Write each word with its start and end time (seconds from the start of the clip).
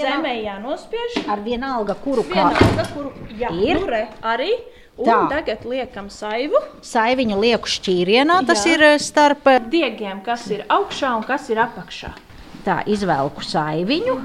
zemē 0.00 0.34
jānospiež. 0.44 1.18
Ar 1.28 1.40
vienalga, 1.44 1.94
kuru 2.04 2.24
Vienalga, 2.28 2.86
kuru 2.94 3.12
jā, 3.38 3.50
Ir? 3.52 3.80
nu 3.80 3.86
re, 3.90 4.06
arī. 4.22 4.52
Un 5.00 5.06
Tā. 5.06 5.18
tagad 5.30 5.62
liekam 5.64 6.10
saivu 6.12 6.58
saiviņu 6.84 7.38
lieku 7.40 7.70
šķīrienā. 7.72 8.40
Tas 8.44 8.66
Jā. 8.66 8.74
ir 8.74 8.82
eh, 8.84 8.98
starp 9.00 9.46
eh, 9.48 9.60
diegiem, 9.72 10.18
kas 10.26 10.44
ir 10.52 10.66
augšā 10.68 11.14
un 11.16 11.22
kas 11.24 11.48
ir 11.48 11.56
apakšā. 11.62 12.10
tā 12.66 12.82
izvelku 12.86 13.40
saiviņu. 13.40 14.16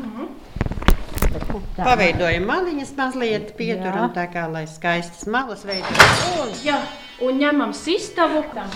Tā. 1.75 1.83
Paveidojam 1.83 2.43
maliņas 2.47 2.91
mazliet, 2.97 3.53
pieturam 3.55 4.11
tā 4.15 4.25
kā, 4.31 4.45
lai 4.51 4.65
skaistas 4.67 5.25
malas 5.31 5.63
veidojas. 5.67 6.59
Jā, 6.65 6.81
un 7.23 7.39
ņemam 7.39 7.71
sistavu. 7.75 8.43
Tam. 8.53 8.67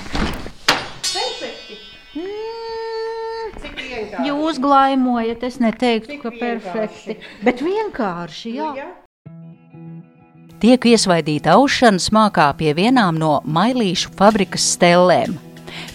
Jūs 4.26 4.60
glaimojat, 4.62 5.44
es 5.48 5.60
neteiktu, 5.64 6.20
ka 6.24 6.32
perfekti. 6.36 7.20
Bet 7.46 7.62
vienkārši, 7.64 8.56
jā. 8.58 8.72
Jā. 8.78 8.89
Tiek 10.60 10.89
iesvaidīta 10.92 11.54
aušanas 11.56 12.10
mākā 12.12 12.50
pie 12.60 12.74
vienām 12.76 13.16
no 13.16 13.38
mailīšu 13.48 14.12
fabrikas 14.20 14.66
stellēm. 14.76 15.38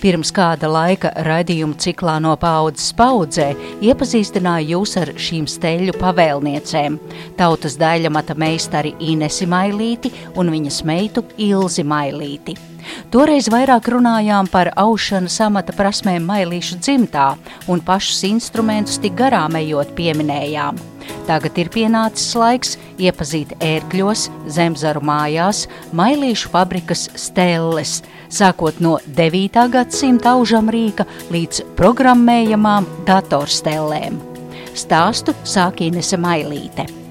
Pirms 0.00 0.30
kāda 0.32 0.70
laika 0.70 1.10
raidījuma 1.26 1.76
ciklā 1.80 2.14
no 2.24 2.32
paudzes 2.40 2.94
paudzē 2.96 3.50
iepazīstināja 3.84 4.70
jūs 4.72 4.96
ar 5.00 5.12
šīm 5.20 5.44
steļu 5.50 5.96
pavēlniecēm- 6.00 7.00
tautas 7.40 7.76
daļamata 7.80 8.38
meistari 8.40 8.94
Inesi 9.00 9.44
Mailīti 9.44 10.12
un 10.34 10.52
viņas 10.54 10.84
meitu 10.84 11.24
Ilzi 11.36 11.84
Mailīti. 11.84 12.73
Toreiz 13.12 13.48
vairāk 13.52 13.88
runājām 13.94 14.48
par 14.52 14.72
aušanas 14.80 15.36
amata 15.44 15.74
prasmēm 15.76 16.24
mailīšu 16.28 16.80
dzimtā 16.80 17.34
un 17.70 17.82
pašus 17.84 18.24
instrumentus 18.30 18.98
tik 19.02 19.16
garām 19.18 19.56
ejot 19.60 19.94
pieminējām. 19.98 20.80
Tagad 21.28 21.58
ir 21.60 21.70
pienācis 21.72 22.34
laiks 22.36 22.74
iepazīt 23.00 23.54
ērkļos, 23.64 24.26
zemzaru 24.56 25.02
mājās, 25.04 25.64
mailīšu 25.96 26.52
fabrikas 26.52 27.06
stelles, 27.20 27.98
sākot 28.32 28.80
no 28.84 28.98
9. 29.20 29.68
gadsimta 29.72 30.34
aužam 30.34 30.68
rīka 30.72 31.08
līdz 31.32 31.64
programmējamām 31.78 32.88
datorstellēm. 33.08 34.20
Stāstu 34.74 35.36
sāk 35.46 35.84
Inese 35.86 36.18
Mailīte. 36.20 37.03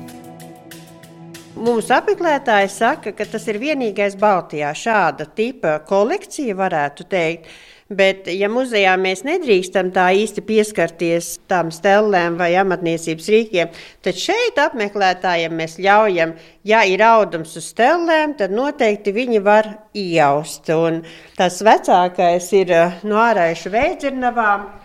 Mūsu 1.63 1.93
apmeklētāji 1.95 2.67
saka, 2.73 3.13
ka 3.15 3.23
tas 3.29 3.45
ir 3.47 3.55
vienīgais 3.61 4.17
Baltijā 4.19 4.73
šāda 4.75 5.29
tipa 5.37 5.77
kolekcija, 5.87 6.57
varētu 6.59 7.05
teikt. 7.07 7.47
Bet, 7.93 8.27
ja 8.31 8.49
muzejā 8.51 8.95
mēs 8.99 9.21
nedrīkstam 9.27 9.91
tā 9.95 10.09
īsti 10.17 10.43
pieskarties 10.47 11.29
tām 11.51 11.69
stelēm 11.71 12.35
vai 12.39 12.49
amatniecības 12.59 13.29
rīkiem, 13.35 13.71
tad 14.03 14.19
šeit 14.19 14.59
apmeklētājiem 14.59 15.55
mēs 15.55 15.77
ļaujam, 15.83 16.35
ja 16.67 16.83
ir 16.89 17.03
audums 17.05 17.55
uz 17.59 17.69
stelēm, 17.71 18.35
tad 18.39 18.55
noteikti 18.55 19.15
viņi 19.15 19.43
var 19.45 19.69
iejaust. 19.95 20.67
Un 20.75 21.03
tas 21.37 21.63
vecākais 21.63 22.49
ir 22.59 22.75
eh, 22.75 23.03
no 23.07 23.23
ārējušu 23.23 23.71
veidzirnavām. 23.77 24.82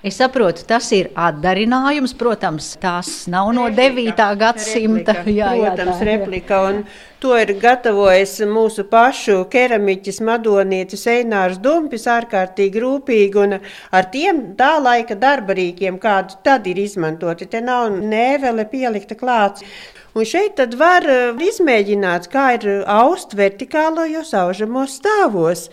Es 0.00 0.16
saprotu, 0.16 0.62
tas 0.64 0.86
ir 0.96 1.10
atdarinājums. 1.12 2.14
Protams, 2.16 2.70
tās 2.80 3.26
nav 3.28 3.50
no 3.52 3.66
9. 3.68 4.14
gadsimta. 4.40 5.12
Replika, 5.18 5.50
protams, 5.58 6.00
replika. 6.08 6.60
Un 6.70 6.78
to 7.20 7.34
ir 7.36 7.52
gatavojis 7.60 8.38
mūsu 8.48 8.86
pašu 8.88 9.42
keramiķis, 9.52 10.22
madonietis 10.24 11.04
Einārs 11.12 11.60
Dumpis, 11.60 12.08
ārkārtīgi 12.08 12.80
rūpīgi. 12.80 13.44
Un 13.44 13.58
ar 13.60 14.08
tiem 14.16 14.40
tā 14.56 14.70
laika 14.80 15.18
darbarīkiem, 15.20 16.00
kādu 16.00 16.40
tad 16.48 16.72
ir 16.72 16.80
izmantoti, 16.80 17.50
te 17.52 17.60
nav 17.60 17.92
nēvele 18.00 18.64
pielikta 18.72 19.20
klāts. 19.20 19.68
Un 20.16 20.24
šeit 20.24 20.56
tad 20.62 20.80
var 20.80 21.04
izmēģināt, 21.36 22.32
kā 22.32 22.54
ir 22.56 22.70
aust 22.88 23.36
vertikālajos 23.36 24.32
aužamos 24.46 24.96
stāvos. 24.96 25.68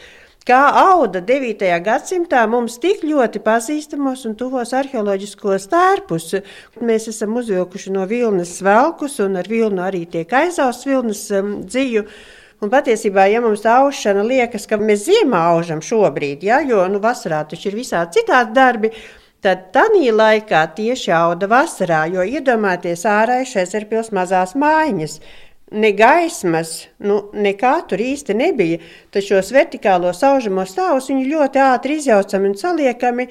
Kā 0.48 0.62
auda 0.80 1.20
9. 1.28 1.60
gadsimtā 1.84 2.46
mums 2.48 2.78
tik 2.80 3.02
ļoti 3.04 3.42
pazīstamos 3.44 4.22
un 4.30 4.36
tuvos 4.40 4.70
arheoloģiskos 4.78 5.66
tērpus. 5.74 6.30
Mēs 6.88 7.10
esam 7.12 7.36
uzvilkuši 7.42 7.92
no 7.92 8.06
vilnas 8.08 8.54
svelkus, 8.62 9.18
un 9.26 9.36
ar 9.42 9.50
vilnu 9.52 9.84
arī 9.84 10.06
tiek 10.08 10.32
aizausts 10.40 10.88
vilnas 10.88 11.26
um, 11.36 11.50
dziju. 11.68 12.06
Un 12.64 12.72
patiesībā, 12.72 13.26
ja 13.28 13.42
mums 13.44 13.66
tā 13.66 13.76
aušana 13.82 14.24
liekas, 14.24 14.70
ka 14.72 14.80
mēs 14.80 15.04
ziemā 15.10 15.42
aužam 15.50 15.84
šobrīd, 15.84 16.48
ja, 16.48 16.62
jo 16.64 16.86
nu, 16.94 17.04
vasarā 17.04 17.42
taču 17.52 17.68
ir 17.68 17.82
visādi 17.82 18.22
citādi 18.22 18.56
darbi, 18.56 18.94
tad 19.44 19.68
tādā 19.76 20.14
laikā 20.16 20.64
tieši 20.80 21.12
auda 21.12 21.52
vasarā, 21.52 22.06
jo 22.14 22.24
iedomājieties 22.24 23.04
ārā 23.04 23.42
šeit 23.44 23.76
ir 23.76 23.90
pils 23.92 24.16
mazās 24.16 24.56
mājiņas. 24.56 25.20
Ne 25.68 25.90
gaismas, 25.92 26.86
nu, 27.04 27.18
nekā 27.36 27.74
tur 27.90 28.00
īsti 28.00 28.36
nebija. 28.40 28.80
Taču 29.12 29.36
šos 29.36 29.50
vertikālos 29.52 30.22
aužamos 30.24 30.72
stāvus 30.72 31.10
viņi 31.12 31.26
ļoti 31.28 31.60
ātri 31.60 31.98
izjaucami 32.00 32.48
un 32.54 32.56
saliekami. 32.56 33.26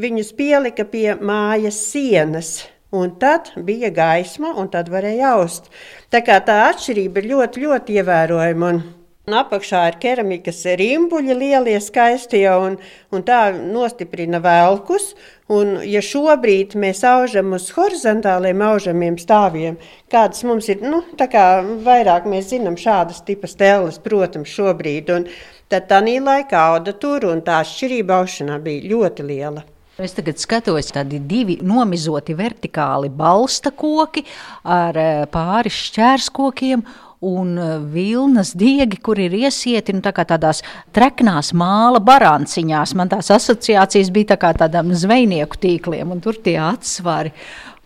Viņus 0.00 0.32
pielika 0.38 0.86
pie 0.88 1.10
mājas 1.20 1.82
sienas. 1.90 2.54
Un 2.96 3.12
tad 3.20 3.50
bija 3.56 3.92
gaisma, 3.92 4.54
un 4.56 4.72
tad 4.72 4.88
varēja 4.92 5.28
jaust. 5.28 5.68
Tā 6.12 6.20
kā 6.24 6.40
tā 6.44 6.62
atšķirība 6.70 7.20
ir 7.20 7.30
ļoti, 7.34 7.66
ļoti 7.66 8.00
ievērojama. 8.00 8.72
Un 8.72 8.82
Un 9.22 9.36
apakšā 9.38 9.80
ir 9.86 9.96
keramikas 10.02 10.64
rimbuļi, 10.80 11.34
lielie, 11.38 11.76
skaistie, 11.78 12.42
un, 12.58 12.74
un 13.14 13.22
tā 13.22 13.52
nostiprina 13.54 14.40
velkus. 14.42 15.12
Un, 15.52 15.76
ja 15.86 16.00
šobrīd 16.02 16.74
mēs 16.74 17.04
aužam 17.06 17.54
uz 17.54 17.68
horizontāliem 17.76 18.64
aužamiem 18.66 19.18
stāviem, 19.22 19.76
kādas 20.10 20.42
mums 20.48 20.66
ir, 20.72 20.82
nu, 20.82 21.04
tā 21.20 21.28
kā 21.30 21.44
vairāk 21.86 22.26
mēs 22.26 22.48
zinām 22.50 22.74
šādas 22.80 23.20
tipas 23.28 23.54
tēlas, 23.60 24.00
protams, 24.02 24.50
šobrīd, 24.50 25.12
un 25.14 25.28
tad 25.70 25.86
tā 25.92 26.00
laikā 26.02 26.64
auda 26.72 26.96
tur, 26.96 27.28
un 27.30 27.44
tā 27.46 27.60
atšķirība 27.62 28.24
aušanā 28.24 28.58
bija 28.64 28.90
ļoti 28.90 29.28
liela. 29.28 29.62
Es 30.02 30.16
tagad 30.16 30.40
skatos, 30.40 30.90
tādi 30.90 31.20
divi 31.20 31.60
nomizoti 31.62 32.34
vertikāli 32.34 33.12
balsta 33.12 33.70
koki 33.70 34.24
ar 34.64 34.98
eh, 34.98 35.24
pāris 35.30 35.78
šķērskokiem. 35.92 36.82
Un 37.22 37.58
eh, 37.58 37.74
vilnas 37.94 38.50
diegi, 38.58 38.98
kur 38.98 39.20
ir 39.22 39.34
iesieti 39.38 39.94
nu, 39.94 40.02
tā 40.02 40.10
tādās 40.26 40.62
treknās 40.94 41.52
māla 41.54 42.00
baranciņās. 42.02 42.96
Man 42.98 43.12
tās 43.12 43.30
asociācijas 43.30 44.10
bija 44.10 44.32
tā 44.32 44.40
kā 44.42 44.50
tādām 44.64 44.90
zvejnieku 44.90 45.60
tīkliem, 45.62 46.10
un 46.10 46.22
tur 46.24 46.40
tie 46.42 46.56
atsvari. 46.58 47.30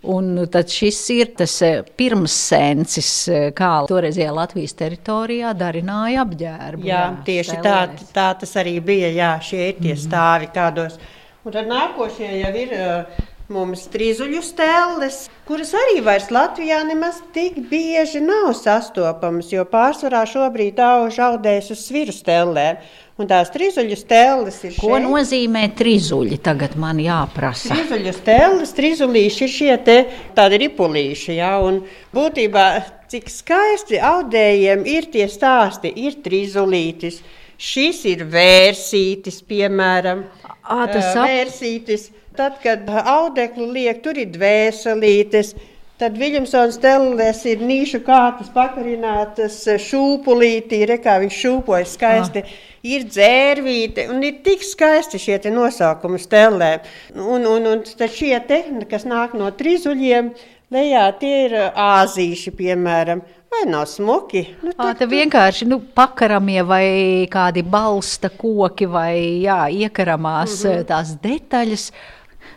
Un 0.06 0.46
tad 0.52 0.70
šis 0.70 1.02
ir 1.12 1.34
tas 1.36 1.58
eh, 1.66 1.82
pirmsēncis, 1.98 3.12
eh, 3.28 3.46
kā 3.56 3.70
toreizajā 3.90 4.32
Latvijas 4.32 4.76
teritorijā 4.78 5.52
darināja 5.58 6.24
apģērbu. 6.24 6.88
Jā, 6.88 7.04
tieši 7.26 7.60
tā, 7.60 7.78
stelēs. 7.90 8.10
tā 8.16 8.28
tas 8.40 8.56
arī 8.62 8.78
bija. 8.80 9.12
Jā, 9.12 9.30
šie 9.42 9.64
ir 9.72 9.80
tie 9.82 10.00
stāvi 10.00 10.48
kādos. 10.54 10.96
Un 11.44 11.54
tad 11.54 11.68
nākošie 11.68 12.30
jau 12.40 12.52
ir 12.56 12.72
uh, 12.74 13.24
mums 13.52 13.84
trizuļu 13.92 14.40
stēles, 14.42 15.16
kuras 15.46 15.70
arī 15.78 16.00
vairs 16.02 16.30
Latvijā 16.34 16.80
nemaz 16.88 17.20
tik 17.34 17.60
bieži 17.70 18.18
nav 18.24 18.50
sastopamas, 18.58 19.52
jo 19.54 19.62
pārsvarā 19.70 20.24
šobrīd 20.26 20.80
auž 20.82 21.20
audēs 21.28 21.70
uz 21.74 21.84
sviru 21.86 22.14
stēlēm. 22.16 22.80
Un 23.16 23.30
tās 23.30 23.48
trizuļu 23.54 23.96
stēles 23.96 24.58
ir 24.68 24.74
Ko 24.76 24.90
šeit. 24.98 25.06
nozīmē 25.06 25.62
trizuļi? 25.78 26.36
Tagad 26.44 26.74
man 26.76 26.98
jāprasa. 27.00 27.70
Trizuļu 27.72 28.12
stēles, 28.12 28.74
trizulīši 28.76 29.46
ir 29.46 29.54
šie 29.54 29.76
te 29.86 29.96
tādi 30.36 30.58
ripulīši, 30.66 31.38
jā, 31.38 31.54
un 31.64 31.78
būtībā 32.12 32.66
cik 33.08 33.30
skaisti 33.32 34.02
audējiem 34.04 34.84
ir 34.90 35.08
tie 35.14 35.30
stāsti, 35.32 35.94
ir 35.96 36.18
trizulītis. 36.26 37.22
Šis 37.56 38.02
ir 38.10 38.26
vērsītis, 38.28 39.38
piemēram. 39.48 40.26
Ā, 40.44 40.82
tas 40.92 41.14
ap- 41.16 41.24
vērsītis. 41.30 42.10
Tad, 42.36 42.60
kad 42.62 42.88
audeklu 42.88 43.70
liek, 43.72 44.02
tur 44.04 44.18
ir 44.20 44.28
dvēselītes. 44.34 45.54
Tad 45.96 46.18
Viljamsons 46.20 46.76
telēs 46.76 47.38
ir 47.48 47.62
nīšu 47.64 48.02
kārtas 48.04 48.50
pakarinātas 48.52 49.62
šūpulītī, 49.80 50.82
re 50.90 50.98
kā 51.00 51.14
viņš 51.22 51.38
šūpojas 51.44 51.94
skaisti. 51.96 52.42
Ir 52.86 53.06
dzērvīte 53.08 54.04
un 54.12 54.20
ir 54.22 54.42
tik 54.44 54.60
skaisti 54.62 55.18
šie 55.18 55.38
nosaukumi 55.54 56.20
stelē. 56.20 56.74
Un, 57.16 57.48
un, 57.48 57.70
un 57.72 57.80
tad 57.88 58.12
šie 58.12 58.36
te, 58.44 58.60
kas 58.90 59.08
nāk 59.08 59.32
no 59.40 59.48
trizuļiem, 59.48 60.28
lejā 60.76 61.06
tie 61.22 61.32
ir 61.46 61.56
āzīši, 61.72 62.52
piemēram. 62.60 63.24
Vai 63.56 63.62
nav 63.70 63.86
smuki? 63.88 64.42
Nu, 64.60 64.74
Ā, 64.76 64.90
te 64.98 65.06
vienkārši 65.08 65.64
nu, 65.70 65.78
pakaramie 65.96 66.60
vai 66.66 66.86
kādi 67.32 67.62
balsta 67.64 68.28
koki 68.28 68.84
vai 68.90 69.40
jā, 69.46 69.62
iekaramās 69.86 70.58
mm 70.60 70.70
-hmm. 70.70 70.86
tās 70.92 71.14
detaļas. 71.22 71.86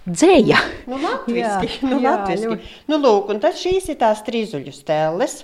Dzēja. 0.09 0.59
Nu, 0.89 0.99
latviski, 1.05 1.69
Jā, 1.79 1.89
nu, 1.89 1.99
jā, 2.03 2.13
latviski. 2.15 2.47
ļoti. 2.47 2.71
Nu, 2.91 2.99
lūk, 3.03 3.29
un 3.33 3.41
tad 3.43 3.57
šīs 3.59 3.89
ir 3.93 3.99
tās 4.01 4.23
trizuļu 4.27 4.73
stēles. 4.75 5.43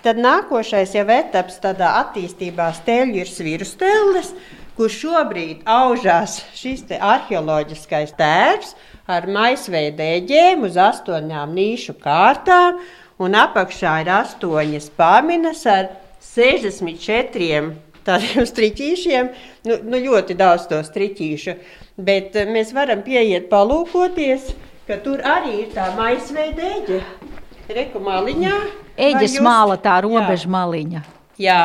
Tad 0.00 0.16
nākošais 0.16 0.94
jau 0.96 1.04
etaps 1.12 1.58
tādā 1.60 1.90
attīstībā 2.00 2.70
stēļu 2.78 3.18
ir 3.20 3.28
sviru 3.28 3.66
stēles, 3.68 4.30
kur 4.78 4.88
šobrīd 4.88 5.66
aužās 5.68 6.38
šis 6.56 6.86
te 6.88 6.96
arheoloģiskais 6.96 8.14
tērps, 8.16 8.72
ar 9.10 9.26
maisveida 9.28 10.06
eģēm 10.16 10.64
uz 10.64 10.78
astoņām 10.80 11.52
nīšu 11.52 11.98
kārtām, 12.00 12.80
un 13.20 13.36
apakšā 13.36 13.98
ir 14.06 14.12
astoņas 14.22 14.88
paminas 14.96 15.66
ar 15.68 15.90
64 16.24 17.89
tādiem 18.06 18.46
striķīšiem, 18.48 19.30
nu, 19.68 19.78
nu 19.86 20.02
ļoti 20.06 20.36
daudz 20.38 20.66
to 20.70 20.80
striķīšu, 20.86 21.56
bet 22.00 22.36
eh, 22.40 22.50
mēs 22.50 22.74
varam 22.76 23.04
pieiet 23.06 23.48
palūkoties, 23.52 24.52
ka 24.88 24.98
tur 25.04 25.22
arī 25.26 25.64
ir 25.64 25.72
tā 25.76 25.90
maisveida 25.98 26.74
eģe. 26.80 27.00
Reku 27.70 28.02
maliņā. 28.02 28.54
Eģes 28.98 29.38
māla 29.44 29.76
tā 29.78 30.00
robeža 30.02 30.50
maliņa. 30.50 31.04
Jā, 31.40 31.60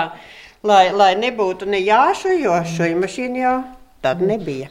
lai, 0.63 0.83
lai 0.93 1.15
nebūtu 1.17 1.67
ne 1.67 1.81
jāšu, 1.81 2.35
jo 2.43 2.59
šo 2.75 2.91
mašīnu 3.01 3.41
jau 3.41 3.59
tad 4.05 4.21
nebija. 4.21 4.69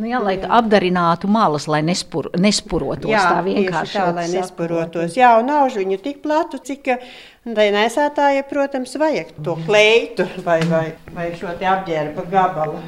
Nu 0.00 0.08
jā, 0.08 0.18
lai 0.24 0.38
apdarinātu 0.40 1.28
malas, 1.30 1.66
lai 1.70 1.82
nespur, 1.84 2.30
nespurotos 2.40 3.12
jā, 3.12 3.22
tā 3.28 3.42
vienkārši. 3.44 3.98
Tā, 3.98 4.06
lai 4.16 4.24
nespurotos. 4.32 5.16
Jā, 5.18 5.34
un 5.38 5.50
nav 5.52 5.76
viņu 5.76 5.98
tik 6.02 6.22
platu, 6.24 6.58
cik 6.64 6.94
tai 7.42 7.70
nesētāja, 7.74 8.44
protams, 8.46 8.94
vajag 8.98 9.32
to 9.42 9.56
kleitu 9.66 10.26
vai, 10.46 10.60
vai, 10.70 10.86
vai 11.14 11.30
šo 11.38 11.50
apģērba 11.52 12.26
gabalu. 12.30 12.78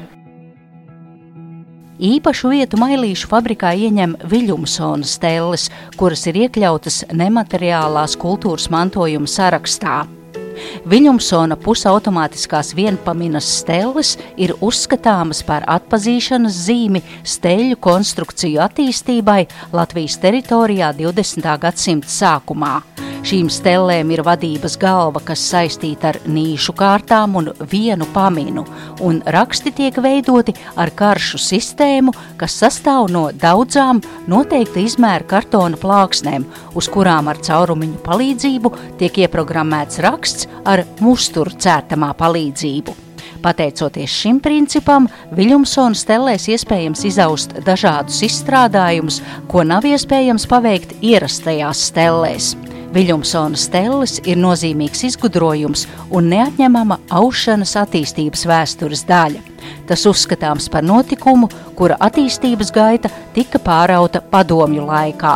Īpašu 1.95 2.49
vietu 2.51 2.75
mailīšu 2.79 3.29
fabrikā 3.31 3.69
ieņem 3.87 4.17
Viljumsona 4.27 5.07
stelles, 5.07 5.69
kuras 5.95 6.25
ir 6.27 6.41
iekļautas 6.43 7.05
nemateriālās 7.15 8.17
kultūras 8.19 8.67
mantojuma 8.71 9.31
sarakstā. 9.31 10.01
Viljumsona 10.87 11.55
pusautomātiskās 11.59 12.73
vienpaminas 12.75 13.47
stelles 13.61 14.15
ir 14.39 14.55
uzskatāmas 14.63 15.43
par 15.47 15.67
atpazīšanas 15.71 16.61
zīmi 16.67 17.03
steļu 17.23 17.79
konstrukciju 17.79 18.63
attīstībai 18.67 19.41
Latvijas 19.75 20.19
teritorijā 20.23 20.93
20. 20.99 21.51
gadsimta 21.63 22.11
sākumā. 22.11 22.79
Šīm 23.25 23.47
stellēm 23.49 24.11
ir 24.13 24.21
vadības 24.21 24.75
galva, 24.77 25.17
kas 25.25 25.41
saistīta 25.49 26.11
ar 26.11 26.17
nīšu 26.29 26.75
kārtām 26.77 27.33
un 27.39 27.47
vienu 27.71 28.05
paminu, 28.13 28.61
un 29.01 29.17
raksti 29.33 29.71
tiek 29.73 29.97
veidoti 29.97 30.53
ar 30.77 30.91
karšu 30.93 31.39
sistēmu, 31.41 32.13
kas 32.37 32.53
sastāv 32.61 33.09
no 33.09 33.23
daudzām 33.33 34.03
noteikta 34.29 34.83
izmēra 34.83 35.25
kartona 35.31 35.79
plāksnēm, 35.81 36.45
uz 36.77 36.91
kurām 36.93 37.31
ar 37.33 37.41
caurumiņu 37.41 38.03
palīdzību 38.05 38.73
tiek 39.01 39.17
ieprogrammēts 39.25 40.03
raksts 40.05 40.45
ar 40.61 40.85
musturu 41.01 41.57
cērtamā 41.57 42.11
palīdzību. 42.21 42.93
Pateicoties 43.41 44.21
šim 44.21 44.37
principam, 44.37 45.09
Viljumsona 45.33 45.97
stellēs 45.97 46.45
iespējams 46.53 47.01
izaust 47.09 47.57
dažādus 47.65 48.21
izstrādājumus, 48.29 49.23
ko 49.49 49.65
nav 49.65 49.89
iespējams 49.89 50.45
paveikt 50.53 50.93
ierastajās 51.01 51.87
stellēs. 51.89 52.53
Viljumsona 52.95 53.59
stelles 53.59 54.21
ir 54.23 54.37
nozīmīgs 54.39 55.01
izgudrojums 55.09 55.83
un 56.15 56.29
neatņemama 56.31 57.01
aušanas 57.11 57.75
attīstības 57.81 58.45
vēstures 58.47 59.03
daļa. 59.09 59.41
Tas 59.89 60.05
uzskatāms 60.07 60.69
par 60.71 60.85
notikumu, 60.87 61.49
kura 61.75 61.97
attīstības 62.07 62.71
gaita 62.71 63.11
tika 63.35 63.59
pārauta 63.59 64.23
padomju 64.31 64.87
laikā. 64.87 65.35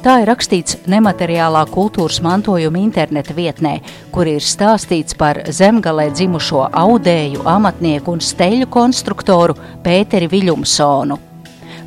Tā 0.00 0.16
ir 0.22 0.28
rakstīts 0.32 0.78
nemateriālā 0.88 1.66
kultūras 1.68 2.22
mantojuma 2.24 2.80
interneta 2.80 3.36
vietnē, 3.36 3.76
kur 4.12 4.28
ir 4.28 4.40
stāstīts 4.40 5.16
par 5.20 5.42
zemgalē 5.52 6.08
dzimušo 6.14 6.66
audēju, 6.72 7.44
amatnieku 7.44 8.16
un 8.16 8.24
steļu 8.24 8.72
konstruktoru 8.72 9.56
Pēteri 9.84 10.32
Viljumsonu. 10.32 11.26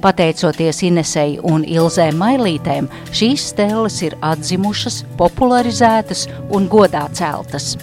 Pateicoties 0.03 0.81
Inesei 0.83 1.37
un 1.47 1.61
Ilzē 1.63 2.09
Mailītēm, 2.19 2.89
šīs 3.15 3.45
stēles 3.53 4.01
ir 4.03 4.17
atzimušas, 4.19 4.97
popularizētas 5.15 6.25
un 6.51 6.65
godā 6.67 7.05
celtas. 7.15 7.77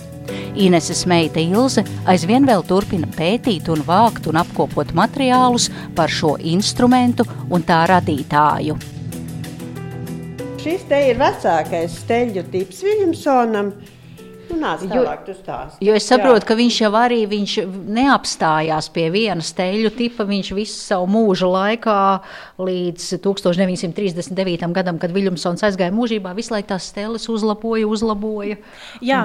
Ineses 0.60 1.06
meita 1.08 1.40
Ilze 1.40 1.80
aizvien 2.12 2.44
vēl 2.44 2.60
turpina 2.68 3.08
pētīt 3.16 3.70
un 3.72 3.80
vākt 3.86 4.28
un 4.28 4.36
apkopot 4.36 4.92
materiālus 4.92 5.70
par 5.96 6.12
šo 6.12 6.34
instrumentu 6.44 7.24
un 7.48 7.64
tā 7.64 7.86
radītāju. 7.88 8.76
Šis 10.60 10.84
te 10.90 11.00
ir 11.08 11.16
vecākais 11.24 12.02
steļu 12.02 12.44
tips 12.52 12.84
Viljamsonam. 12.84 13.72
Nu, 14.50 14.58
nāc 14.60 14.82
tālāk, 14.88 15.28
stāsti. 15.38 15.84
Jo 15.86 15.94
es 15.96 16.06
saprotu, 16.08 16.42
Jā. 16.42 16.48
ka 16.48 16.56
viņš 16.58 16.78
jau 16.82 16.90
arī 16.98 17.20
viņš 17.30 17.54
neapstājās 17.96 18.90
pie 18.94 19.06
viena 19.14 19.44
steļu 19.44 19.92
tipa. 19.96 20.26
Viņš 20.28 20.52
visu 20.56 20.76
savu 20.78 21.08
mūžu 21.10 21.50
laikā 21.50 21.98
līdz 22.60 23.08
1939. 23.24 24.66
gadam, 24.76 25.00
kad 25.02 25.14
Viljamsons 25.14 25.64
aizgāja 25.66 25.94
mūžībā, 25.94 26.34
visu 26.36 26.54
laiku 26.54 26.72
tās 26.72 26.90
steles 26.92 27.28
uzlaboja, 27.32 27.88
uzlaboja. 27.90 28.58
Jā, 29.04 29.24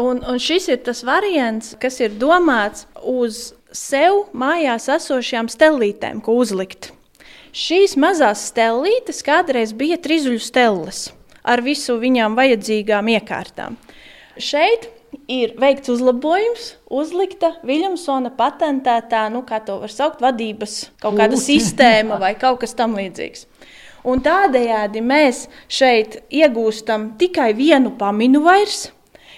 un, 0.00 0.22
un 0.22 0.42
šis 0.42 0.70
ir 0.72 0.82
tas 0.86 1.02
variants, 1.06 1.74
kas 1.82 2.00
ir 2.02 2.14
domāts 2.20 2.86
uz 3.02 3.52
sev 3.72 4.26
mājās 4.36 4.88
esošajām 4.92 5.50
stelītēm, 5.52 6.20
ko 6.24 6.36
uzlikt. 6.42 6.92
Šīs 7.52 7.98
mazās 8.00 8.46
stelītes 8.48 9.20
kādreiz 9.26 9.74
bija 9.76 9.98
trizuļu 10.00 10.40
stelles 10.40 11.10
ar 11.42 11.62
visu 11.64 11.98
viņām 12.00 12.36
vajadzīgām 12.38 13.10
iekārtām. 13.16 13.76
Šeit 14.40 14.88
ir 15.28 15.52
veikts 15.60 15.90
uzlabojums, 15.92 16.72
uzlikta 16.90 17.52
Viljamsona 17.66 18.32
patentētā, 18.36 19.26
nu, 19.32 19.42
kā 19.48 19.60
to 19.64 19.78
var 19.82 19.92
saukt, 19.92 20.22
vadības 20.24 20.78
kaut 21.02 21.18
kāda 21.20 21.38
sistēma 21.40 22.18
vai 22.22 22.32
kaut 22.40 22.62
kas 22.62 22.76
tamlīdzīgs. 22.78 23.46
Un 24.08 24.22
tādējādi 24.24 25.02
mēs 25.04 25.44
šeit 25.70 26.22
iegūstam 26.32 27.12
tikai 27.20 27.52
vienu 27.54 27.92
paminu 27.98 28.42
vairs, 28.42 28.88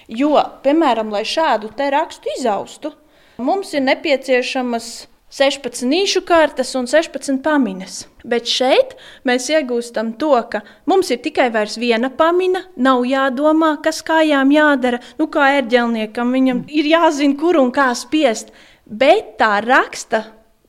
jo, 0.08 0.38
piemēram, 0.64 1.10
lai 1.12 1.24
šādu 1.28 1.72
te 1.76 1.90
rakstu 1.92 2.32
izaustu, 2.38 2.94
mums 3.36 3.74
ir 3.74 3.84
nepieciešamas 3.84 4.92
16 5.34 5.88
nīšu 5.90 6.20
kārtas 6.28 6.70
un 6.78 6.86
16 6.86 7.40
pamiņas. 7.42 7.96
Bet 8.24 8.46
šeit 8.46 8.94
mēs 9.26 9.48
iegūstam 9.50 10.12
to, 10.20 10.30
ka 10.50 10.60
mums 10.86 11.10
ir 11.10 11.18
tikai 11.24 11.48
viena 11.50 12.10
pamina, 12.14 12.62
nav 12.76 13.02
jādomā, 13.08 13.74
kas 13.82 13.98
kājām 14.06 14.52
jādara. 14.54 15.02
Nu, 15.18 15.26
kā 15.26 15.50
ērģelniekam, 15.58 16.30
viņam 16.30 16.62
ir 16.70 16.86
jāzina, 16.86 17.34
kur 17.40 17.58
un 17.58 17.74
kā 17.74 17.90
spiest. 17.98 18.54
Bet 18.86 19.34
tā 19.40 19.58
raksta, 19.64 20.24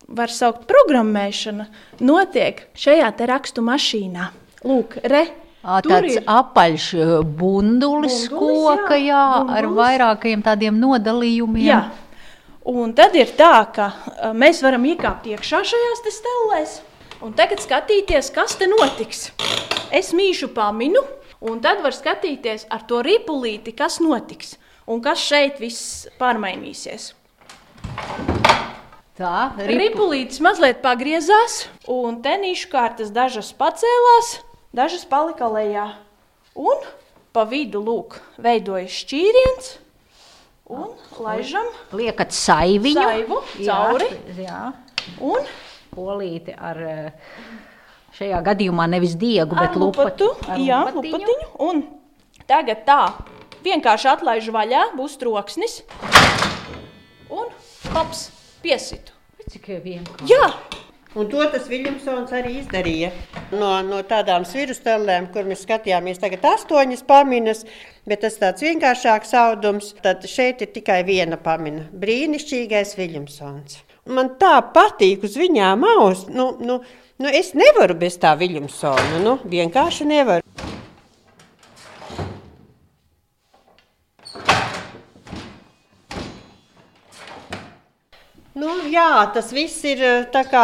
var 0.07 0.33
saukt, 0.33 0.65
programmēšana, 0.65 1.67
notiek 2.01 2.65
šajā 2.73 3.13
rakstu 3.29 3.61
mašīnā. 3.65 4.31
Lūk, 4.65 4.97
re, 5.05 5.27
Tāds 5.65 6.13
ir 6.13 6.25
apaļš 6.29 6.87
bundulis, 7.25 8.27
bundulis 8.29 8.29
koka, 8.29 8.97
jā, 8.97 9.07
jā 9.07 9.21
bundulis. 9.33 9.57
ar 9.57 9.67
vairākiem 9.79 10.43
tādiem 10.45 10.77
nodalījumiem. 10.77 11.65
Jā, 11.65 11.79
Un 12.65 12.95
tad 12.97 13.13
ir 13.13 13.29
tā, 13.37 13.61
ka 13.69 13.91
mēs 14.33 14.63
varam 14.65 14.87
iekāpt 14.89 15.27
iekšā 15.29 15.59
šajās 15.69 15.99
stellēs 16.15 16.71
un 17.21 17.35
tagad 17.37 17.61
skatīties, 17.61 18.31
kas 18.33 18.55
te 18.57 18.65
notiks. 18.65 19.27
Es 19.93 20.09
mīšu 20.17 20.49
paminu, 20.55 21.03
un 21.45 21.61
tad 21.61 21.83
var 21.85 21.93
skatīties 21.93 22.65
ar 22.73 22.87
to 22.89 23.03
ripulīti, 23.05 23.75
kas 23.77 23.99
notiks 24.01 24.55
un 24.89 25.03
kas 25.05 25.21
šeit 25.21 25.61
viss 25.61 26.09
pārmainīsies. 26.17 27.11
Tā 29.15 29.37
ripu. 29.61 29.77
ripulītis 29.79 30.41
mazliet 30.41 30.81
pagriezās, 30.81 31.67
un 31.85 32.17
tenīšu 32.25 32.73
kārtas 32.73 33.13
dažas 33.13 33.53
pacēlās, 33.55 34.39
dažas 34.73 35.05
palika 35.05 35.53
lejā. 35.53 35.91
Un 36.57 36.81
pa 37.29 37.45
vidu 37.45 37.79
lūk, 37.85 38.17
veidojas 38.41 39.03
šķīriens 39.05 39.75
Un 40.65 40.95
laižam, 41.21 41.67
liekat 41.93 42.33
saiviņu, 42.33 43.01
saivu 43.01 43.41
cauri. 43.59 44.07
Jā, 44.33 44.45
jā. 44.47 44.61
Un 45.21 45.45
polīti 45.93 46.55
ar 46.57 46.79
eh, 46.81 47.35
šajā 48.17 48.39
gadījumā 48.47 48.87
nevis 48.89 49.13
diegu, 49.21 49.53
bet 49.59 49.77
lupatu. 49.77 50.31
Ar 50.49 50.57
jā, 50.57 50.79
lupatiņu. 50.89 51.19
lupatiņu. 51.19 51.49
Un 51.67 51.83
tagad 52.49 52.81
tā 52.87 52.99
vienkārši 53.65 54.09
atlaižu 54.15 54.55
vaļā, 54.55 54.87
būs 54.97 55.19
troksnis. 55.21 55.83
Un 57.29 57.53
hops, 57.93 58.29
piesitu. 58.65 59.13
Cik 59.45 59.69
vienkārši. 59.85 60.31
Jā, 60.33 60.49
Un 61.15 61.29
to 61.31 61.45
tas 61.47 61.69
Viljamsons 61.71 62.33
arī 62.35 62.57
izdarīja. 62.59 63.09
No, 63.55 63.69
no 63.87 64.01
tādām 64.03 64.43
svirustelēm, 64.47 65.29
kur 65.31 65.47
mēs 65.47 65.63
skatījāmies, 65.63 66.19
tagad 66.19 66.43
astoņas 66.49 67.05
paminas, 67.07 67.63
bet 68.03 68.25
tas 68.25 68.35
tāds 68.41 68.65
vienkāršāks 68.65 69.31
audums. 69.39 69.93
Tad 70.03 70.27
šeit 70.27 70.65
ir 70.65 70.73
tikai 70.75 70.99
viena 71.07 71.39
pamina. 71.39 71.85
Brīnišķīgais 72.03 72.97
Viljamsons. 72.99 73.79
Man 74.11 74.35
tā 74.41 74.57
patīk 74.75 75.23
uz 75.25 75.39
viņām 75.39 75.87
aus. 75.95 76.27
Nu, 76.27 76.51
nu, 76.59 76.81
nu, 77.17 77.31
es 77.31 77.55
nevaru 77.55 77.95
bez 78.03 78.19
tā 78.19 78.35
Viljamsona. 78.37 79.23
Nu, 79.23 79.39
vienkārši 79.55 80.11
nevaru. 80.11 80.54
Nu, 88.65 88.73
jā, 88.89 89.27
tas 89.29 89.51
viss 89.53 89.83
ir 89.85 89.99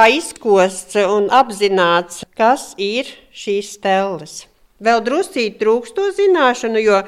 izkosts 0.10 0.98
un 1.04 1.28
apzināts, 1.30 2.24
kas 2.34 2.72
ir 2.82 3.06
šīs 3.30 3.76
stelles. 3.76 4.48
Vēl 4.82 5.04
druscīgi 5.06 5.60
trūkst 5.60 5.94
to 5.94 6.08
zināšanu, 6.18 6.82
jo 6.82 7.04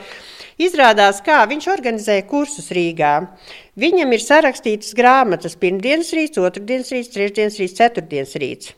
izrādās, 0.61 1.23
kā 1.25 1.39
viņš 1.49 1.69
organizēja 1.73 2.27
kursus 2.29 2.69
Rīgā. 2.77 3.13
Viņam 3.73 4.13
ir 4.13 4.21
sarakstītas 4.21 4.93
grāmatas 4.93 5.57
pirmdienas 5.57 6.13
rīts, 6.13 6.37
otrdienas 6.37 6.93
rīts, 6.93 7.09
trešdienas 7.15 7.57
rīts, 7.57 7.77
ceturtdienas 7.79 8.37
rīts. 8.37 8.75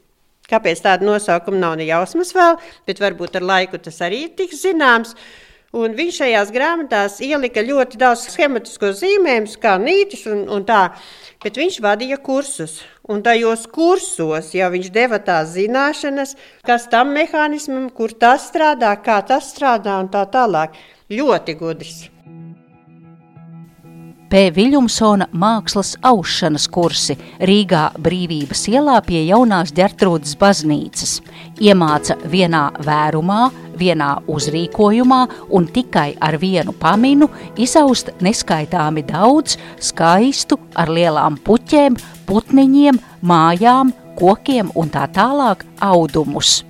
Kāpēc 0.47 0.85
tāda 0.85 1.03
nosaukuma 1.03 1.59
nav 1.59 1.75
ne 1.81 1.89
jausmas 1.89 2.31
vēl, 2.37 2.61
bet 2.87 3.03
varbūt 3.03 3.35
ar 3.41 3.49
laiku 3.49 3.81
tas 3.81 3.99
arī 4.07 4.29
tiks 4.39 4.63
zināms. 4.63 5.17
Un 5.75 5.91
viņš 5.97 6.21
šajās 6.21 6.51
grāmatās 6.55 7.17
ielika 7.25 7.59
ļoti 7.65 7.99
daudz 7.99 8.29
schematisko 8.29 8.93
zīmējumus, 8.95 9.57
kā 9.59 9.73
nītis 9.81 10.23
un, 10.31 10.45
un 10.47 10.63
tā. 10.67 10.85
Bet 11.43 11.59
viņš 11.59 11.81
vadīja 11.83 12.21
kursus, 12.23 12.77
un 13.11 13.19
tajos 13.25 13.67
kursos 13.75 14.53
jau 14.55 14.71
viņš 14.71 14.89
deva 14.95 15.19
tās 15.19 15.51
zināšanas, 15.57 16.37
kas 16.65 16.87
tam 16.93 17.11
mehānismam, 17.17 17.91
kur 17.91 18.15
tas 18.15 18.47
strādā, 18.47 18.95
kā 19.03 19.19
tas 19.27 19.51
strādā 19.51 19.99
un 19.99 20.11
tā 20.13 20.23
tālāk. 20.31 20.79
Ļoti 21.11 21.59
gudrs. 21.59 22.05
P. 24.29 24.49
Viljumsona 24.49 25.27
mākslas 25.37 25.93
aušanas 26.05 26.65
kursi 26.73 27.13
Rīgā 27.45 27.83
Brīvības 28.01 28.63
ielā 28.71 28.95
pie 29.05 29.21
jaunās 29.27 29.69
ģertrūdas 29.77 30.33
baznīcas. 30.41 31.19
Iemāca 31.61 32.17
vienā 32.31 32.63
vērumā, 32.87 33.51
vienā 33.77 34.09
uzrīkojumā 34.31 35.21
un 35.53 35.69
tikai 35.69 36.15
ar 36.25 36.39
vienu 36.41 36.73
paminu 36.73 37.29
izaust 37.61 38.09
neskaitāmi 38.25 39.05
daudz 39.05 39.59
skaistu 39.77 40.57
ar 40.73 40.89
lielām 40.89 41.37
puķēm, 41.45 41.99
putniņiem, 42.25 42.99
mājām, 43.21 43.93
kokiem 44.17 44.73
un 44.73 44.89
tā 44.89 45.05
tālāk 45.13 45.67
audumus. 45.85 46.63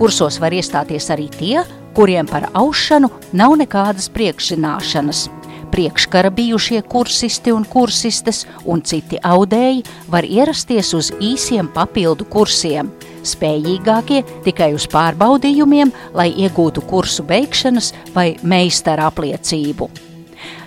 Kursos 0.00 0.40
var 0.40 0.56
iestāties 0.56 1.12
arī 1.12 1.28
tie, 1.28 1.64
kuriem 1.96 2.28
par 2.28 2.48
aušanu 2.56 3.12
nav 3.36 3.58
nekādas 3.60 4.08
priekšzināšanas– 4.16 5.26
priekškara 5.76 6.30
bijušie 6.30 6.80
kursisti 6.88 7.52
un 7.52 7.66
kursistes 7.68 8.46
un 8.64 8.80
citi 8.80 9.18
audēji 9.20 9.82
var 10.08 10.24
ierasties 10.24 10.94
uz 10.96 11.10
īsiem 11.20 11.68
papildu 11.74 12.24
kursiem, 12.32 12.88
spējīgākie 13.20 14.22
tikai 14.46 14.70
uz 14.76 14.88
pārbaudījumiem, 14.88 15.92
lai 16.16 16.30
iegūtu 16.32 16.86
kursu 16.88 17.26
beigšanas 17.28 17.92
vai 18.16 18.30
meistara 18.40 19.10
apliecību. 19.10 19.90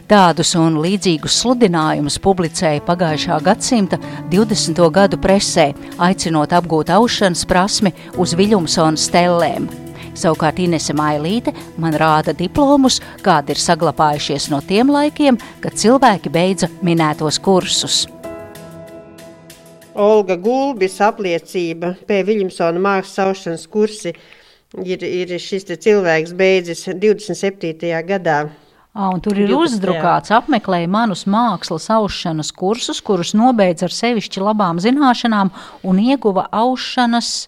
Tādus 0.09 0.55
un 0.57 0.77
līdzīgus 0.81 1.41
sludinājumus 1.41 2.21
publicēja 2.21 2.85
pagājušā 2.85 3.41
gadsimta 3.45 3.97
20. 4.29 4.85
gadu 4.93 5.21
presē, 5.21 5.71
aicinot 5.97 6.53
apgūt 6.53 6.93
aušanas 6.93 7.45
prasmi 7.49 7.93
uz 8.17 8.37
Viljumsona 8.37 8.97
stellēm. 8.97 9.69
Savukārt 10.19 10.59
Inese 10.59 10.91
Mailīte 10.97 11.53
man 11.79 11.95
rāda 11.95 12.33
diplomus, 12.35 12.99
kādi 13.23 13.55
ir 13.55 13.61
saglabājušies 13.63 14.49
no 14.51 14.59
tiem 14.59 14.91
laikiem, 14.91 15.39
kad 15.63 15.77
cilvēki 15.79 16.31
beidza 16.33 16.67
minētos 16.83 17.39
kursus. 17.39 18.03
Olga 19.99 20.35
Gulbis 20.39 20.99
apliecība 21.03 21.93
pie 22.07 22.21
Viljamsona 22.27 22.79
mākslas 22.79 23.19
aušanas 23.25 23.65
kursi 23.71 24.13
ir, 24.83 25.03
ir 25.03 25.35
šis 25.39 25.67
cilvēks 25.71 26.35
beidzis 26.39 26.85
27. 26.87 27.91
gadā. 28.07 28.41
À, 28.89 29.07
tur 29.23 29.37
ir 29.37 29.47
12. 29.51 29.77
uzdrukāts, 29.77 30.31
apmeklēja 30.33 30.89
manus 30.91 31.23
mākslas 31.29 31.87
aušanas 31.93 32.49
kursus, 32.51 32.99
kurus 33.05 33.35
nobeidza 33.37 33.87
ar 33.87 33.95
sevišķi 33.95 34.43
labām 34.43 34.81
zināšanām 34.83 35.51
un 35.87 36.01
ieguva 36.03 36.47
aušanas 36.51 37.47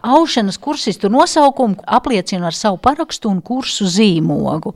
Aušanas 0.00 0.58
kursistu 0.58 1.08
nosaukumu 1.12 1.84
apliecina 1.86 2.46
ar 2.46 2.56
savu 2.56 2.80
parakstu 2.82 3.30
un 3.30 3.40
kursu 3.40 3.84
zīmogu. 3.84 4.74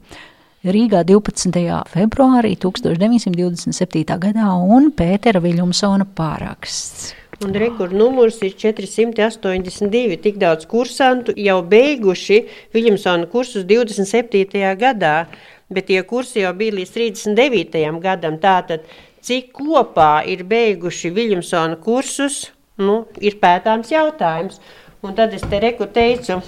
Rīgā 0.67 1.05
12. 1.07 1.63
februārī 1.93 2.57
1927. 2.59 4.17
gadā 4.19 4.49
un 4.77 4.91
Pētera 4.91 5.39
Viljumsona 5.43 6.07
pāraksts. 6.19 7.13
Un 7.45 7.53
rekords 7.53 7.93
numurs 7.93 8.39
ir 8.43 8.55
482. 8.57 10.17
Tik 10.25 10.39
daudz 10.41 10.65
kursantu 10.67 11.35
jau 11.37 11.59
beiguši 11.63 12.39
Viljamsona 12.75 13.29
kursus 13.29 13.67
27. 13.69 14.63
gadā, 14.81 15.27
bet 15.69 15.91
tie 15.91 16.01
kursi 16.09 16.41
jau 16.41 16.55
bija 16.57 16.79
līdz 16.79 16.95
39. 16.97 18.01
gadam. 18.01 18.41
Tātad, 18.41 18.89
cik 19.21 19.53
kopā 19.59 20.25
ir 20.27 20.47
beiguši 20.49 21.13
Viljamsona 21.13 21.77
kursus, 21.77 22.47
nu, 22.81 23.05
ir 23.21 23.37
pētāms 23.43 23.93
jautājums. 23.93 24.59
Un 25.07 25.15
tad 25.15 25.35
es 25.37 25.45
te 25.47 25.61
reku 25.63 25.87
teicu 25.95 26.41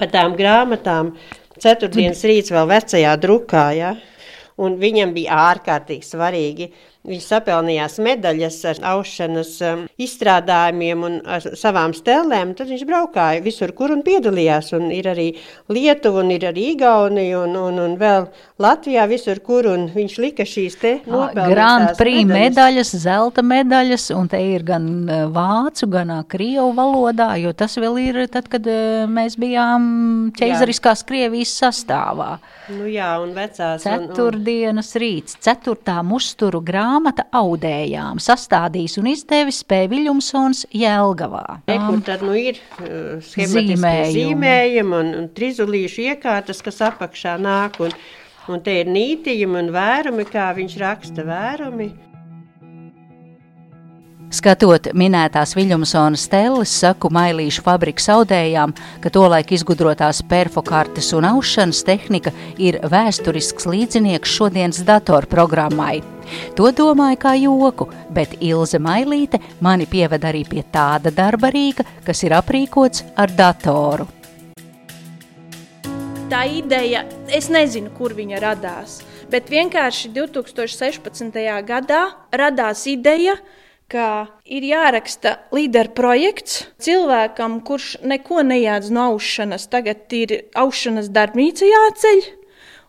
par 0.00 0.08
tām 0.08 0.32
grāmatām, 0.38 1.10
ceturtdienas 1.60 2.22
rīts 2.24 2.52
vēl 2.54 2.70
vecajā 2.70 3.10
drukā, 3.20 3.64
ja? 3.76 3.90
un 4.56 4.78
viņam 4.80 5.12
bija 5.12 5.36
ārkārtīgi 5.50 6.06
svarīgi 6.08 6.70
Viņš 7.06 7.26
sapelnījās 7.30 8.00
medaļas 8.02 8.56
ar 8.72 8.80
aušanas 8.90 9.50
um, 9.62 9.84
izstrādājumiem 10.02 11.04
un 11.06 11.18
savām 11.54 11.94
stelēm. 11.94 12.54
Tad 12.58 12.70
viņš 12.72 12.82
braukāja 12.88 13.42
visur, 13.44 13.70
kur 13.78 13.94
un 13.94 14.02
piedalījās. 14.06 14.72
Un 14.74 14.88
ir 14.94 15.06
arī 15.12 15.28
Lietuva, 15.70 16.24
un 16.24 16.32
ir 16.34 16.48
arī 16.50 16.72
Igaunija, 16.72 17.44
un, 17.44 17.54
un, 17.60 17.78
un 17.84 17.94
vēl 18.00 18.26
Latvijā, 18.62 19.04
visur, 19.10 19.38
kur 19.46 19.68
viņš 19.94 20.16
lika 20.22 20.46
šīs 20.48 20.78
te 20.80 20.92
nopelnītās 21.04 21.52
Grand 21.52 21.92
Prix 22.00 22.26
medaļas. 22.26 22.42
medaļas, 22.56 22.92
zelta 23.04 23.44
medaļas, 23.46 24.08
un 24.16 24.30
te 24.32 24.42
ir 24.42 24.66
gan 24.66 24.90
uh, 25.04 25.22
vācu, 25.32 25.88
gan 25.92 26.12
uh, 26.16 26.24
krievu 26.26 26.72
valodā, 26.76 27.32
jo 27.38 27.54
tas 27.56 27.78
vēl 27.78 28.00
ir 28.02 28.20
tad, 28.32 28.50
kad 28.50 28.66
uh, 28.66 29.06
mēs 29.10 29.38
bijām 29.40 30.32
ķeizariskās 30.36 31.06
Krievijas 31.06 31.54
sastāvā. 31.62 32.36
Nu 32.74 32.90
jā, 32.90 33.12
un 33.22 33.30
vecās. 33.36 33.84
Ceturtdienas 33.86 34.90
un, 34.90 34.98
un... 34.98 35.04
rīts, 35.04 35.38
ceturtām 35.46 36.10
uzturu 36.16 36.64
grāmatu 36.66 36.95
grāmata 36.96 37.26
audējām, 37.36 38.18
sastādījis 38.22 38.96
un 39.00 39.10
izdevis 39.10 39.62
Pēviļumsons 39.68 40.66
Jelgavā. 40.72 41.60
Kur 41.66 42.00
tad 42.06 42.22
nu 42.24 42.32
ir 42.36 42.56
uh, 42.80 43.20
zīmējumi, 43.20 44.12
zīmējumi 44.14 44.96
un, 44.96 45.12
un 45.20 45.28
trizulīšu 45.36 46.06
iekārtas, 46.12 46.62
kas 46.64 46.80
apakšā 46.88 47.36
nāk, 47.38 47.76
un, 47.84 47.92
un 48.48 48.64
te 48.64 48.80
ir 48.80 48.88
nītījumi 48.88 49.60
un 49.60 49.72
vērumi, 49.76 50.24
kā 50.30 50.48
viņš 50.56 50.78
raksta 50.80 51.26
vērumi. 51.26 51.90
Skatot 54.26 54.88
minētās 54.90 55.52
Viljamsona 55.54 56.18
stelles, 56.18 56.72
saku 56.80 57.06
mailīšu 57.14 57.62
fabrikas 57.62 58.08
audējām, 58.10 58.72
ka 58.98 59.10
tolaik 59.14 59.52
izgudrotās 59.54 60.18
perfokartes 60.26 61.12
un 61.14 61.28
aušanas 61.28 61.84
tehnika 61.86 62.32
ir 62.58 62.80
vēsturisks 62.90 63.68
līdzinieks 63.70 64.32
šodienas 64.34 64.80
datorprogrammai. 64.88 66.00
To 66.58 66.72
domāju 66.74 67.20
kā 67.22 67.36
joku, 67.38 67.86
bet 68.10 68.34
Ilze 68.42 68.80
Mailīte 68.82 69.38
mani 69.62 69.86
pieved 69.86 70.26
arī 70.26 70.42
pie 70.48 70.64
tāda 70.74 71.12
darba 71.14 71.52
rīka, 71.54 71.86
kas 72.02 72.24
ir 72.26 72.34
aprīkots 72.34 73.04
ar 73.14 73.30
datoru. 73.30 74.08
Tā 76.26 76.40
ideja, 76.50 77.04
es 77.30 77.46
nezinu, 77.46 77.92
kur 77.94 78.16
viņa 78.18 78.42
radās, 78.42 78.98
bet 79.30 79.46
vienkārši 79.54 80.10
2016. 80.18 81.38
gadā 81.70 82.02
radās 82.34 82.82
ideja, 82.90 83.36
ka 83.38 83.65
ir 84.42 84.64
jāraksta 84.66 85.36
līderu 85.54 85.92
projekts 85.94 86.64
cilvēkam, 86.82 87.60
kurš 87.62 88.00
neko 88.02 88.42
nejādz 88.42 88.90
no 88.90 89.12
aušanas. 89.12 89.68
Tagad 89.70 90.10
ir 90.10 90.34
aušanas 90.58 91.12
darbnīca 91.14 91.68
jāceļ. 91.70 92.24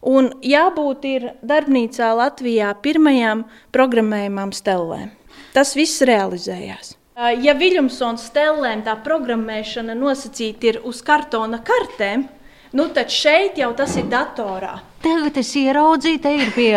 Un 0.07 0.31
jābūt 0.45 1.05
ir 1.09 1.27
darbnīcā 1.45 2.09
Latvijā 2.17 2.71
pirmajām 2.81 3.45
programmējumām 3.73 4.53
stelēm. 4.53 5.11
Tas 5.53 5.75
viss 5.77 6.01
realizējās. 6.05 6.95
Ja 7.41 7.55
Viljamsons 7.57 8.27
stelēm 8.29 8.83
tā 8.85 8.93
programmēšana 9.01 9.95
nosacīta 9.97 10.69
ir 10.69 10.81
uz 10.85 11.01
kartona 11.05 11.57
kartēm, 11.65 12.27
nu 12.77 12.89
tad 12.93 13.09
šeit 13.13 13.57
jau 13.57 13.71
tas 13.77 13.95
ir 13.97 14.05
datorā. 14.09 14.79
Tagad 15.01 15.37
es 15.41 15.53
ieraudzīju, 15.57 16.21
te 16.21 16.33
ir 16.37 16.53
pie 16.53 16.73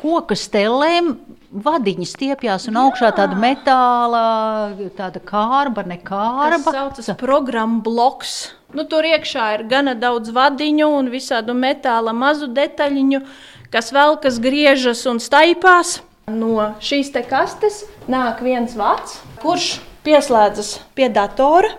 koka 0.00 0.36
stelēm 0.36 1.14
vadiņi 1.64 2.06
stiepjas 2.08 2.68
un 2.70 2.78
augšā 2.82 3.10
tāda 3.16 3.36
metāla, 3.40 4.22
tāda 4.96 5.22
kārba, 5.24 5.84
ne 5.88 5.98
kārba. 6.02 6.60
Tas 6.64 6.76
saucas 6.76 7.10
programmu 7.20 7.82
bloks. 7.86 8.36
Nu, 8.76 8.84
tur 8.88 9.06
iekšā 9.06 9.46
ir 9.56 9.66
gana 9.70 9.94
daudz 9.96 10.32
vadiņu 10.34 10.88
un 10.98 11.10
visādu 11.12 11.54
metāla 11.56 12.12
mazu 12.16 12.50
detaļiņu, 12.52 13.22
kas 13.72 13.92
vēl 13.94 14.18
kas 14.22 14.40
griežas 14.42 15.04
un 15.08 15.22
staipās. 15.22 16.00
No 16.26 16.72
šīs 16.82 17.12
kastes 17.30 17.84
nāk 18.10 18.42
viens 18.42 18.74
vats, 18.76 19.20
kurš 19.42 19.76
pieslēdzas 20.06 20.80
pie 20.94 21.08
datora. 21.08 21.70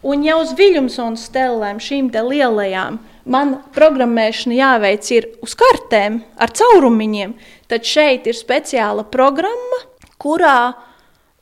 Un 0.00 0.22
jau 0.24 0.38
uz 0.40 0.54
Viljamsona 0.56 1.20
stelēm, 1.20 1.76
šīm 1.76 2.08
lielajām, 2.08 2.96
man 3.30 3.56
programmēšana 3.74 4.58
jāveic 4.58 5.10
uz 5.44 5.56
kartēm 5.58 6.20
ar 6.40 6.52
caurumiņiem. 6.56 7.34
Tad 7.70 7.86
šeit 7.86 8.26
ir 8.30 8.36
speciāla 8.38 9.06
programma, 9.06 9.82
kurā 10.20 10.72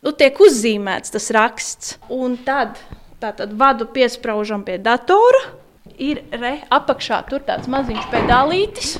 nu, 0.04 0.12
tiek 0.12 0.36
uzzīmēts 0.38 1.14
tas 1.14 1.30
raksts. 1.34 1.96
Un 2.12 2.36
tad 2.44 2.78
tātad 3.22 3.54
vadu 3.58 3.88
piesprāžam 3.90 4.64
pie 4.66 4.78
datora. 4.82 5.46
Ir 5.98 6.20
re, 6.30 6.60
apakšā 6.70 7.24
tur 7.26 7.42
tāds 7.42 7.66
maziņš 7.66 8.04
pedālītis, 8.12 8.92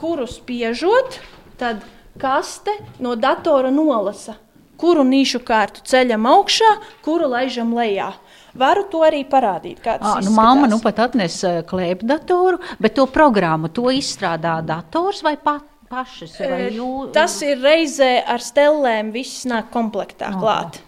kuru 0.00 0.24
spiežot, 0.30 1.18
tad 1.60 1.82
kaste 2.20 2.72
no 3.02 3.12
datora 3.20 3.68
nolasa, 3.74 4.38
kuru 4.80 5.04
nišu 5.04 5.42
kārtu 5.44 5.84
ceļam 5.84 6.24
augšā, 6.30 6.70
kuru 7.04 7.28
laižam 7.34 7.74
lejā. 7.76 8.14
Varu 8.58 8.84
to 8.90 9.04
arī 9.06 9.22
parādīt. 9.28 9.82
À, 9.86 10.18
nu, 10.24 10.32
mamma 10.34 10.66
nu 10.70 10.80
pat 10.82 10.98
atnesa 11.06 11.60
klēpdatoru, 11.68 12.58
bet 12.82 12.96
to 12.98 13.06
programmu 13.10 13.70
to 13.70 13.90
izstrādā 13.94 14.58
dators 14.66 15.22
vai 15.26 15.36
pat? 15.38 15.66
Pašas, 15.90 16.36
jū... 16.70 16.90
Tas 17.14 17.34
ir 17.42 17.58
reizē 17.58 18.20
ar 18.22 18.42
stellēm, 18.42 19.10
viss 19.14 19.42
nāk 19.50 19.72
komplektā 19.74 20.28
Aha. 20.30 20.38
klāt. 20.38 20.78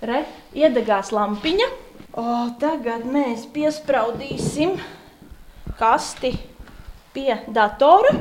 Re, 0.00 0.22
iedegās 0.56 1.12
lampiņa. 1.12 1.66
O, 2.18 2.24
tagad 2.60 3.04
mēs 3.04 3.44
piespraudīsim 3.52 4.78
kasti 5.78 6.32
pie 7.12 7.36
datora. 7.52 8.14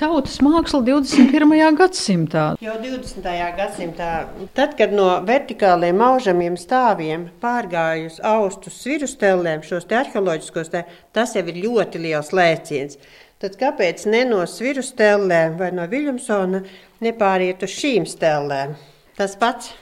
Tautas 0.00 0.38
māksla 0.40 0.78
21. 0.80 1.50
gadsimtā. 1.76 2.44
Jau 2.64 2.76
20. 2.80 3.26
gadsimtā, 3.58 4.12
tad, 4.56 4.72
kad 4.78 4.94
no 4.96 5.10
vertikāliem 5.28 6.00
aužamiem 6.00 6.56
stāviem 6.56 7.26
pārgājus 7.42 8.16
austus 8.24 8.78
svirustelēm, 8.80 9.60
šos 9.60 9.84
te 9.90 9.98
arheoloģiskos, 9.98 10.72
te, 10.72 10.86
tas 11.12 11.36
jau 11.36 11.44
ir 11.52 11.60
ļoti 11.66 12.00
liels 12.00 12.32
lēciens. 12.32 12.96
Tad 13.44 13.60
kāpēc 13.60 14.06
ne 14.08 14.24
no 14.30 14.40
svirustelēm 14.48 15.60
vai 15.60 15.68
no 15.76 15.84
Viljamsona 15.92 16.62
nepāriet 17.04 17.68
uz 17.68 17.76
šīm 17.76 18.08
stelēm? 18.08 18.72
Tas 19.20 19.36
pats. 19.36 19.74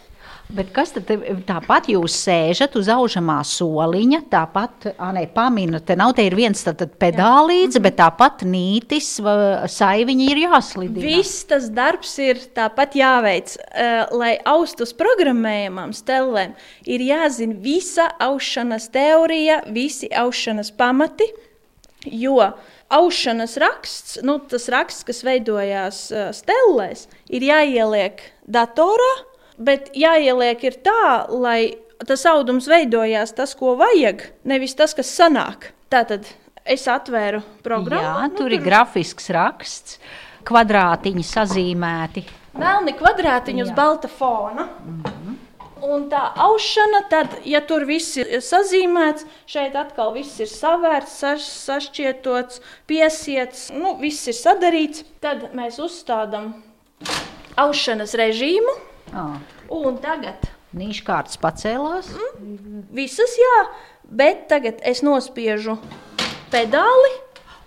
Bet 0.49 0.71
kas 0.73 0.95
tad 0.95 1.11
tāpat 1.45 1.91
jūs 1.93 2.15
sēžat 2.25 2.79
uz 2.81 2.87
aužamā 2.89 3.37
soliņa, 3.45 4.23
tāpat, 4.33 4.87
Anē, 4.97 5.27
pamina, 5.35 5.77
te 5.85 5.93
nav 5.99 6.15
te 6.17 6.25
ir 6.25 6.33
viens 6.39 6.63
tad, 6.65 6.79
tad 6.81 6.95
pedālīts, 6.97 7.77
Jā. 7.77 7.83
bet 7.85 7.99
tāpat 7.99 8.47
nītis, 8.49 9.11
saiviņi 9.75 10.31
ir 10.33 10.41
jāslidina. 10.47 11.05
Viss 11.05 11.45
tas 11.51 11.69
darbs 11.69 12.15
ir 12.25 12.41
tāpat 12.57 12.97
jāveic, 12.97 13.59
uh, 13.61 14.09
lai 14.17 14.33
austus 14.49 14.97
programmējumam 14.97 15.93
stelēm 15.93 16.57
ir 16.89 17.05
jāzina 17.11 17.61
visa 17.61 18.09
aušanas 18.17 18.89
teorija, 18.97 19.61
visi 19.69 20.09
aušanas 20.09 20.73
pamati, 20.81 21.29
jo 22.09 22.41
aušanas 22.89 23.61
raksts, 23.61 24.21
nu, 24.25 24.41
tas 24.49 24.71
raksts, 24.73 25.05
kas 25.05 25.21
veidojās 25.29 26.07
uh, 26.09 26.31
stelēs, 26.33 27.05
ir 27.29 27.45
jāieliek 27.53 28.31
datorā, 28.49 29.28
bet 29.59 29.91
jāieliek 29.99 30.65
ir 30.65 30.79
tā, 30.87 31.27
lai 31.29 31.77
tas 32.07 32.25
audums 32.31 32.69
veidojās 32.71 33.35
tas, 33.37 33.55
ko 33.59 33.75
vajag, 33.79 34.23
nevis 34.49 34.77
tas, 34.79 34.95
kas 34.95 35.11
sanāk. 35.11 35.73
Tātad 35.91 36.29
es 36.69 36.87
atvēru 36.91 37.43
programmu. 37.65 38.05
Jā, 38.05 38.29
nu, 38.29 38.37
tur 38.39 38.55
ir 38.55 38.63
grafisks 38.63 39.31
raksts, 39.35 39.99
kvadrātiņi 40.49 41.25
sazīmēti. 41.27 42.25
Melni 42.59 42.95
kvadrātiņi 42.99 43.67
uz 43.67 43.75
balta 43.75 44.09
fona. 44.09 44.69
Mm 44.85 45.03
-hmm. 45.03 45.37
Un 45.79 46.09
tā 46.11 46.33
aušana, 46.35 47.05
tad, 47.11 47.37
ja 47.47 47.61
tur 47.61 47.85
viss 47.87 48.17
ir 48.19 48.41
sazīmēts, 48.43 49.27
šeit 49.47 49.77
atkal 49.79 50.11
viss 50.13 50.41
ir 50.41 50.51
savērts, 50.51 51.13
saš, 51.21 51.47
sašķietots, 51.69 52.61
piesiets, 52.87 53.71
nu, 53.71 53.95
viss 54.01 54.27
ir 54.27 54.35
sadarīts, 54.35 55.05
tad 55.21 55.55
mēs 55.55 55.79
uzstādām 55.79 56.51
aušanas 57.57 58.15
režīmu. 58.19 58.75
Oh. 59.17 59.37
Un 59.79 59.99
tagad 60.03 60.49
nīškārtas 60.77 61.39
pacēlās. 61.41 62.11
Mm, 62.39 62.85
visas 62.95 63.37
jā, 63.39 63.57
bet 64.05 64.47
tagad 64.51 64.83
es 64.87 65.03
nospiežu 65.07 65.79
pedāli. 66.53 67.15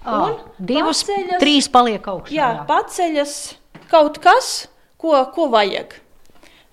Oh, 0.02 0.40
divas, 0.58 1.04
paceļas, 1.06 1.42
trīs 1.44 1.68
paliek 1.70 2.08
augšā. 2.10 2.34
Jā, 2.34 2.48
jā, 2.58 2.64
paceļas 2.70 3.36
kaut 3.92 4.18
kas, 4.24 4.54
ko, 5.02 5.14
ko 5.36 5.46
vajag. 5.54 5.94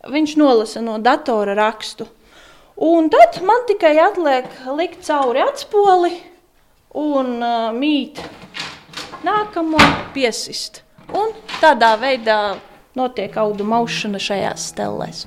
Viņš 0.09 0.37
nolasa 0.41 0.81
no 0.85 0.97
datora 1.03 1.57
rakstu. 1.59 2.07
Un 2.79 3.11
tad 3.11 3.41
man 3.45 3.65
tikai 3.69 3.97
atliek 4.01 4.47
likt 4.79 5.03
cauri 5.05 5.43
atspoli 5.43 6.13
un 6.95 7.35
uh, 7.43 7.73
mīt 7.75 8.21
nākamo 9.27 9.81
piesist. 10.15 10.85
Un 11.13 11.33
tādā 11.59 11.97
veidā 12.01 12.39
notiek 12.99 13.37
audu 13.41 13.67
maušana 13.69 14.21
šajās 14.23 14.73
stellēs. 14.73 15.27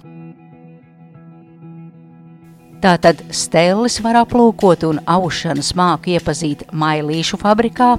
Tātad 2.82 3.20
stēlis 3.30 4.00
var 4.02 4.18
aplūkot 4.24 4.82
un 4.88 5.00
aušanas 5.06 5.68
māku 5.78 6.16
iepazīt 6.16 6.64
Mailīšu 6.74 7.38
fabrikā, 7.38 7.92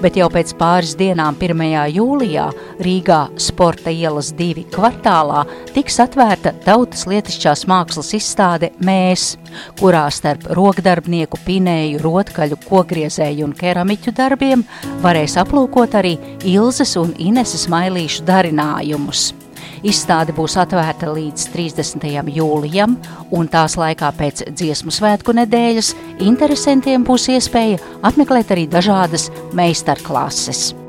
bet 0.00 0.16
jau 0.16 0.30
pēc 0.32 0.54
pāris 0.56 0.94
dienām 0.96 1.36
1. 1.36 1.60
jūlijā 1.92 2.46
Rīgā 2.80 3.18
Sporta 3.36 3.92
ielas 3.92 4.30
divi 4.38 4.64
kvartālā 4.72 5.42
tiks 5.74 6.00
atvērta 6.00 6.54
tautas 6.64 7.04
lietišķās 7.10 7.66
mākslas 7.68 8.14
izstāde 8.16 8.72
Mēs, 8.80 9.34
kurā 9.76 10.06
starp 10.08 10.48
rokdarbnieku 10.56 11.42
pinēju, 11.44 12.00
rotkaļu, 12.00 12.62
kogriezēju 12.64 13.44
un 13.44 13.52
keramiķu 13.60 14.16
darbiem 14.16 14.64
varēs 15.04 15.36
aplūkot 15.44 16.00
arī 16.00 16.16
Ilzes 16.48 16.96
un 16.96 17.12
Ineses 17.20 17.68
Mailīšu 17.68 18.24
darinājumus. 18.24 19.34
Izstāde 19.86 20.34
būs 20.36 20.58
atvērta 20.60 21.08
līdz 21.14 21.46
30. 21.54 22.04
jūlijam, 22.36 22.98
un 23.32 23.48
tās 23.48 23.78
laikā 23.80 24.10
pēc 24.18 24.44
dziesmu 24.50 24.92
svētku 24.92 25.36
nedēļas 25.38 25.94
interesantiem 26.26 27.06
būs 27.06 27.30
iespēja 27.36 27.80
apmeklēt 28.04 28.52
arī 28.52 28.68
dažādas 28.68 29.30
meistarklases. 29.56 30.79